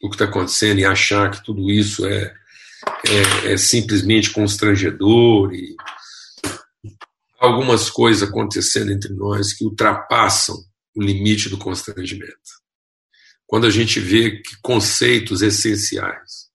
[0.00, 2.34] o que está acontecendo e achar que tudo isso é,
[3.44, 5.74] é, é simplesmente constrangedor e
[7.40, 10.56] algumas coisas acontecendo entre nós que ultrapassam
[10.94, 12.62] o limite do constrangimento.
[13.44, 16.51] Quando a gente vê que conceitos essenciais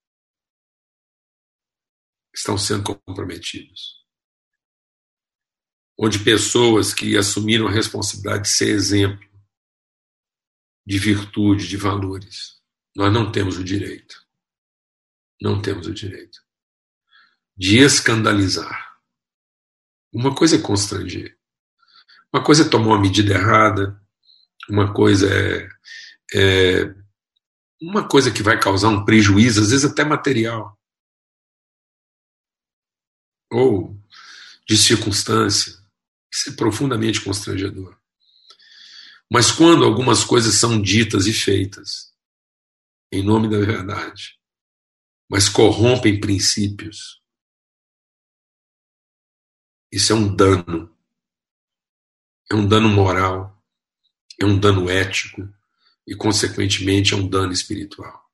[2.38, 3.98] estão sendo comprometidos.
[6.00, 9.28] Onde pessoas que assumiram a responsabilidade de ser exemplo
[10.86, 12.62] de virtude, de valores,
[12.96, 14.26] nós não temos o direito,
[15.42, 16.40] não temos o direito
[17.58, 18.96] de escandalizar.
[20.14, 21.38] Uma coisa é constranger,
[22.32, 24.02] uma coisa é tomar uma medida errada,
[24.70, 25.68] uma coisa é
[26.34, 26.94] é,
[27.82, 30.77] uma coisa que vai causar um prejuízo, às vezes até material.
[33.50, 33.98] Ou
[34.68, 35.74] de circunstância,
[36.32, 37.98] isso é profundamente constrangedor.
[39.32, 42.14] Mas quando algumas coisas são ditas e feitas
[43.12, 44.38] em nome da verdade,
[45.30, 47.22] mas corrompem princípios,
[49.92, 50.96] isso é um dano.
[52.50, 53.62] É um dano moral,
[54.40, 55.54] é um dano ético
[56.06, 58.26] e, consequentemente, é um dano espiritual.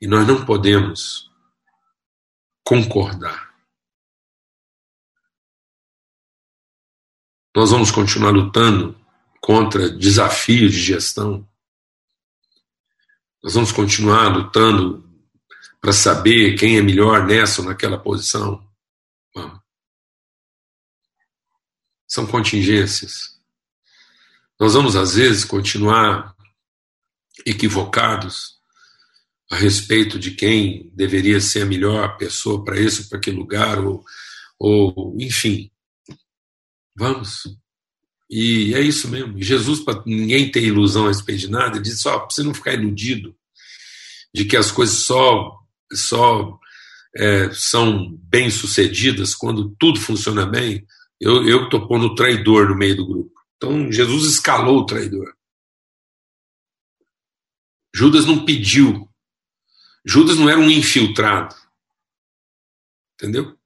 [0.00, 1.29] E nós não podemos
[2.70, 3.52] concordar.
[7.52, 8.96] Nós vamos continuar lutando
[9.40, 11.44] contra desafios de gestão.
[13.42, 15.04] Nós vamos continuar lutando
[15.80, 18.64] para saber quem é melhor nessa ou naquela posição.
[19.34, 19.58] Vamos.
[22.06, 23.36] São contingências.
[24.60, 26.36] Nós vamos, às vezes, continuar
[27.44, 28.59] equivocados
[29.50, 34.04] a respeito de quem deveria ser a melhor pessoa para esse para aquele lugar, ou,
[34.56, 35.70] ou enfim.
[36.96, 37.42] Vamos.
[38.30, 39.42] E é isso mesmo.
[39.42, 42.74] Jesus, para ninguém ter ilusão a respeito de nada, diz só para você não ficar
[42.74, 43.34] iludido
[44.32, 45.58] de que as coisas só,
[45.92, 46.56] só
[47.16, 50.86] é, são bem sucedidas quando tudo funciona bem.
[51.20, 53.32] Eu estou pondo o traidor no meio do grupo.
[53.56, 55.34] Então, Jesus escalou o traidor.
[57.92, 59.09] Judas não pediu
[60.04, 61.54] Judas não era um infiltrado.
[63.14, 63.58] Entendeu?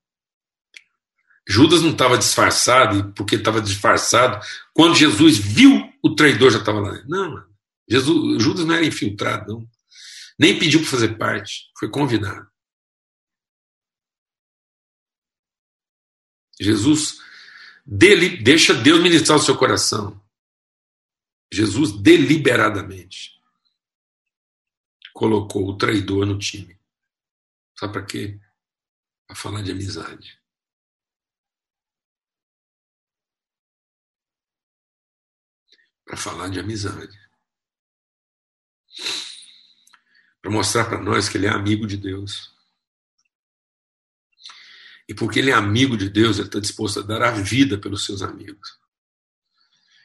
[1.47, 6.81] Judas não estava disfarçado, e porque estava disfarçado, quando Jesus viu, o traidor já estava
[6.81, 7.03] lá.
[7.07, 7.47] Não,
[7.89, 9.71] Jesus, Judas não era infiltrado, não.
[10.39, 12.51] Nem pediu para fazer parte, foi convidado.
[16.61, 17.21] Jesus
[17.85, 20.21] dele, deixa Deus ministrar o seu coração.
[21.53, 23.34] Jesus deliberadamente
[25.15, 26.77] colocou o traidor no time.
[27.79, 28.41] Sabe para quê?
[29.27, 30.43] Para falar de amizade.
[36.05, 37.17] Para falar de amizade.
[40.43, 42.53] Para mostrar para nós que ele é amigo de Deus.
[45.09, 48.05] E porque ele é amigo de Deus, ele está disposto a dar a vida pelos
[48.05, 48.79] seus amigos.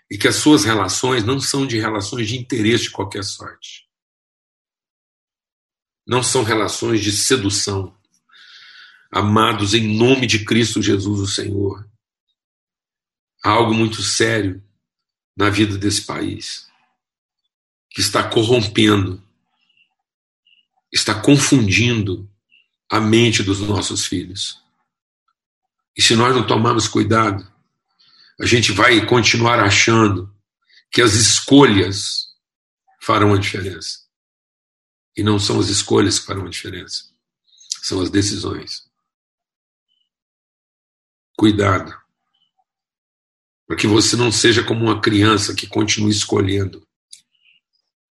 [0.09, 3.88] E que as suas relações não são de relações de interesse de qualquer sorte
[6.09, 7.95] não são relações de sedução.
[9.11, 11.87] Amados, em nome de Cristo Jesus, o Senhor,
[13.45, 14.59] há algo muito sério
[15.37, 16.67] na vida desse país
[17.91, 19.23] que está corrompendo,
[20.91, 22.27] está confundindo
[22.89, 24.59] a mente dos nossos filhos.
[25.95, 27.47] E se nós não tomarmos cuidado,
[28.41, 30.33] a gente vai continuar achando
[30.91, 32.29] que as escolhas
[32.99, 33.98] farão a diferença.
[35.19, 37.09] E não são as escolhas que farão a diferença,
[37.81, 38.89] são as decisões.
[41.37, 41.93] Cuidado,
[43.67, 46.87] para que você não seja como uma criança que continua escolhendo,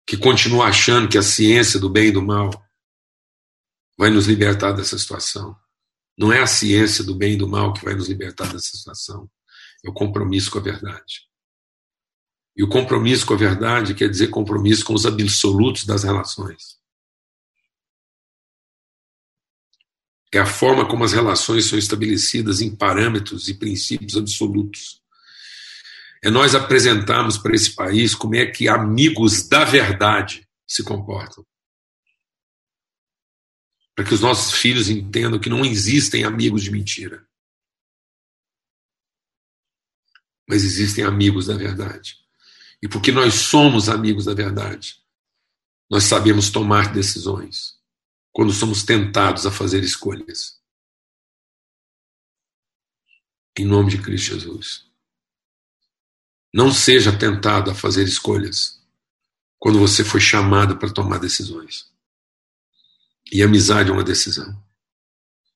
[0.05, 2.51] que continua achando que a ciência do bem e do mal
[3.97, 5.57] vai nos libertar dessa situação.
[6.15, 9.27] Não é a ciência do bem e do mal que vai nos libertar dessa situação,
[9.83, 11.27] é o compromisso com a verdade.
[12.55, 16.78] E o compromisso com a verdade quer dizer compromisso com os absolutos das relações.
[20.31, 25.01] É a forma como as relações são estabelecidas em parâmetros e princípios absolutos.
[26.23, 31.43] É nós apresentarmos para esse país como é que amigos da verdade se comportam.
[33.95, 37.25] Para que os nossos filhos entendam que não existem amigos de mentira.
[40.47, 42.17] Mas existem amigos da verdade.
[42.81, 45.03] E porque nós somos amigos da verdade,
[45.89, 47.78] nós sabemos tomar decisões
[48.31, 50.59] quando somos tentados a fazer escolhas.
[53.57, 54.89] Em nome de Cristo Jesus.
[56.53, 58.79] Não seja tentado a fazer escolhas
[59.59, 61.91] quando você foi chamado para tomar decisões.
[63.31, 64.57] E amizade é uma decisão.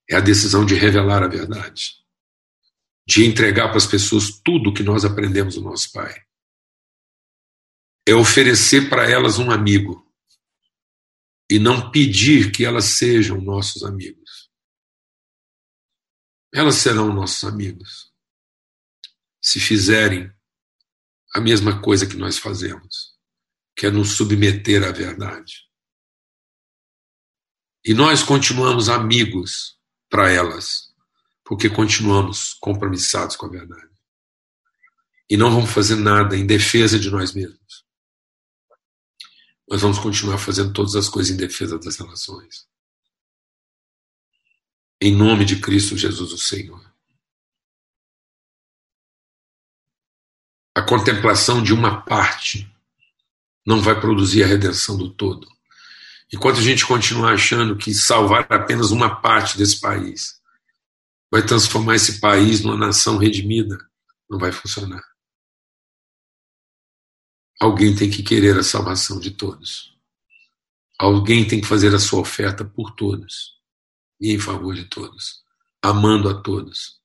[0.10, 1.96] É a decisão de revelar a verdade,
[3.08, 6.22] de entregar para as pessoas tudo o que nós aprendemos do nosso Pai.
[8.06, 10.03] É oferecer para elas um amigo
[11.54, 14.50] e não pedir que elas sejam nossos amigos.
[16.52, 18.12] Elas serão nossos amigos
[19.40, 20.34] se fizerem
[21.36, 23.16] a mesma coisa que nós fazemos,
[23.78, 25.70] que é nos submeter à verdade.
[27.86, 29.78] E nós continuamos amigos
[30.10, 30.92] para elas,
[31.46, 33.94] porque continuamos compromissados com a verdade.
[35.30, 37.63] E não vamos fazer nada em defesa de nós mesmos
[39.70, 42.68] nós vamos continuar fazendo todas as coisas em defesa das relações.
[45.02, 46.82] Em nome de Cristo Jesus, o Senhor.
[50.76, 52.70] A contemplação de uma parte
[53.66, 55.48] não vai produzir a redenção do todo.
[56.32, 60.42] Enquanto a gente continuar achando que salvar apenas uma parte desse país
[61.32, 63.78] vai transformar esse país numa nação redimida,
[64.30, 65.13] não vai funcionar.
[67.60, 69.94] Alguém tem que querer a salvação de todos.
[70.98, 73.54] Alguém tem que fazer a sua oferta por todos
[74.20, 75.44] e em favor de todos,
[75.82, 77.02] amando a todos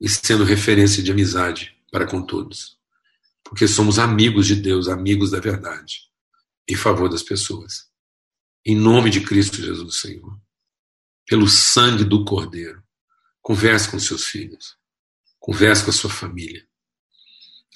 [0.00, 2.78] e sendo referência de amizade para com todos.
[3.44, 6.08] Porque somos amigos de Deus, amigos da verdade,
[6.68, 7.90] em favor das pessoas.
[8.64, 10.40] Em nome de Cristo Jesus, Senhor.
[11.26, 12.82] Pelo sangue do Cordeiro.
[13.40, 14.76] Converse com seus filhos.
[15.38, 16.66] Converse com a sua família.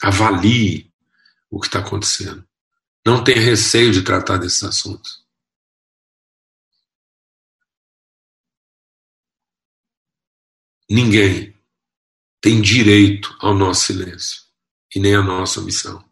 [0.03, 0.93] Avalie
[1.51, 2.47] o que está acontecendo.
[3.05, 5.25] Não tenha receio de tratar desses assuntos.
[10.89, 11.57] Ninguém
[12.41, 14.43] tem direito ao nosso silêncio
[14.95, 16.05] e nem à nossa missão.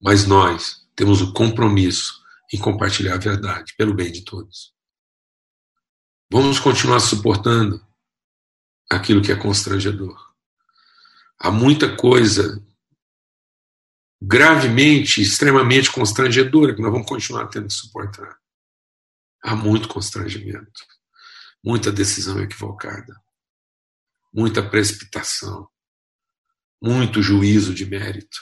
[0.00, 4.74] Mas nós temos o compromisso em compartilhar a verdade pelo bem de todos.
[6.30, 7.84] Vamos continuar suportando
[8.90, 10.18] aquilo que é constrangedor.
[11.38, 12.65] Há muita coisa
[14.20, 18.38] gravemente, extremamente constrangedora que nós vamos continuar tendo que suportar.
[19.42, 20.82] Há muito constrangimento,
[21.62, 23.14] muita decisão equivocada,
[24.32, 25.68] muita precipitação,
[26.82, 28.38] muito juízo de mérito,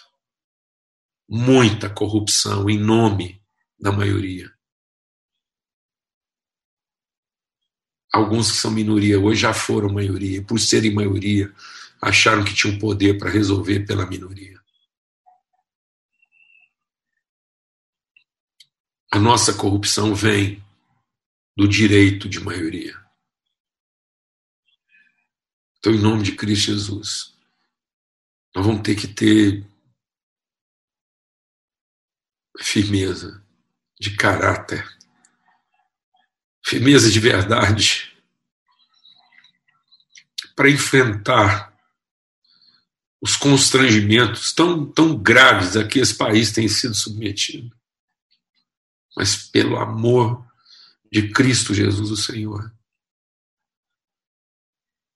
[1.29, 3.43] muita corrupção em nome
[3.79, 4.53] da maioria.
[8.13, 11.53] Alguns que são minoria hoje já foram maioria, e por serem maioria,
[12.01, 14.64] acharam que tinham poder para resolver pela minoria.
[19.15, 20.61] A nossa corrupção vem
[21.57, 23.01] do direito de maioria.
[25.79, 27.33] Então, em nome de Cristo Jesus,
[28.53, 29.65] nós vamos ter que ter
[32.59, 33.41] firmeza
[34.01, 34.85] de caráter,
[36.67, 38.21] firmeza de verdade
[40.57, 41.73] para enfrentar
[43.23, 47.84] os constrangimentos tão, tão graves a que esse país tem sido submetido.
[49.17, 50.45] Mas pelo amor
[51.11, 52.75] de Cristo Jesus, o Senhor,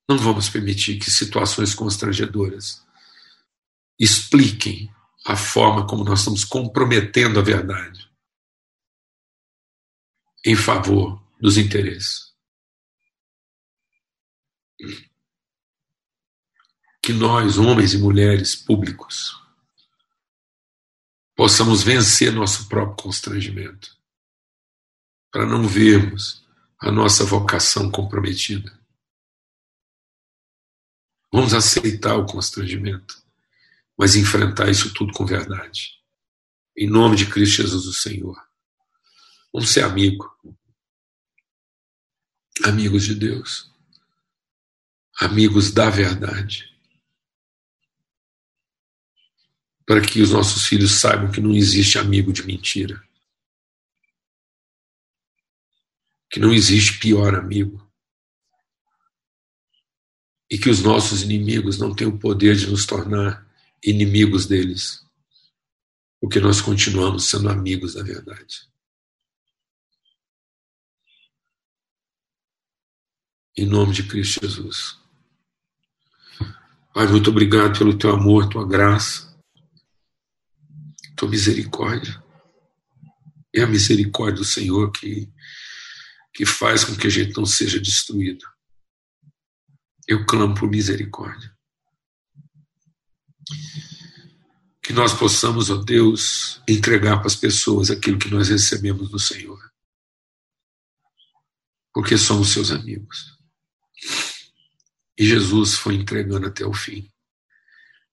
[0.09, 2.87] não vamos permitir que situações constrangedoras
[3.99, 4.93] expliquem
[5.27, 8.09] a forma como nós estamos comprometendo a verdade
[10.45, 12.33] em favor dos interesses.
[17.03, 19.35] Que nós, homens e mulheres públicos,
[21.39, 23.97] possamos vencer nosso próprio constrangimento,
[25.30, 26.45] para não vermos
[26.80, 28.76] a nossa vocação comprometida.
[31.32, 33.22] Vamos aceitar o constrangimento,
[33.97, 36.03] mas enfrentar isso tudo com verdade.
[36.76, 38.36] Em nome de Cristo Jesus, o Senhor.
[39.55, 40.28] Vamos ser amigos.
[42.64, 43.72] Amigos de Deus.
[45.20, 46.68] Amigos da verdade.
[49.89, 53.03] Para que os nossos filhos saibam que não existe amigo de mentira.
[56.28, 57.91] Que não existe pior amigo.
[60.51, 63.51] E que os nossos inimigos não têm o poder de nos tornar
[63.82, 65.03] inimigos deles.
[66.20, 68.68] Porque nós continuamos sendo amigos da verdade.
[73.57, 74.99] Em nome de Cristo Jesus.
[76.93, 79.28] Pai, muito obrigado pelo teu amor, tua graça,
[81.16, 82.22] tua misericórdia.
[83.55, 85.30] É a misericórdia do Senhor que,
[86.34, 88.45] que faz com que a gente não seja destruído.
[90.07, 91.55] Eu clamo por misericórdia.
[94.82, 99.61] Que nós possamos, ó Deus, entregar para as pessoas aquilo que nós recebemos do Senhor.
[101.93, 103.36] Porque somos seus amigos.
[105.18, 107.11] E Jesus foi entregando até o fim.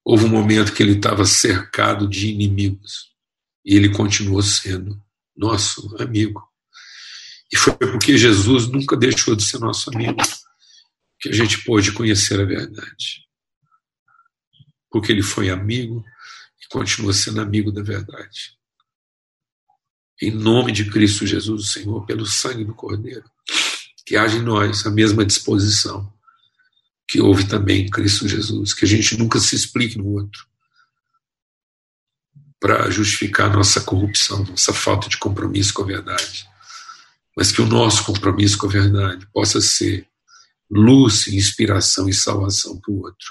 [0.05, 3.11] Houve um momento que ele estava cercado de inimigos
[3.65, 5.01] e ele continuou sendo
[5.35, 6.47] nosso amigo.
[7.51, 10.21] E foi porque Jesus nunca deixou de ser nosso amigo
[11.19, 13.25] que a gente pôde conhecer a verdade.
[14.91, 16.05] Porque ele foi amigo
[16.61, 18.55] e continua sendo amigo da verdade.
[20.21, 23.29] Em nome de Cristo Jesus, Senhor, pelo sangue do Cordeiro,
[24.05, 26.14] que haja em nós a mesma disposição
[27.07, 30.47] que houve também em Cristo Jesus, que a gente nunca se explique no outro
[32.59, 36.47] para justificar nossa corrupção, nossa falta de compromisso com a verdade,
[37.37, 40.07] mas que o nosso compromisso com a verdade possa ser
[40.69, 43.27] luz, inspiração e salvação para o outro,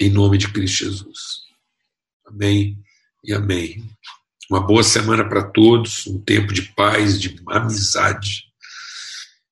[0.00, 1.40] em nome de Cristo Jesus.
[2.24, 2.78] Amém
[3.24, 3.84] e amém.
[4.48, 8.49] Uma boa semana para todos, um tempo de paz, de amizade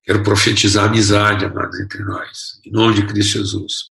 [0.09, 3.85] Quero profetizar amizade, amados, entre nós, em nome de Cristo Jesus.